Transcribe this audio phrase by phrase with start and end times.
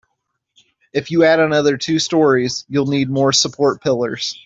[0.93, 4.35] If you add another two storeys, you'll need more support pillars.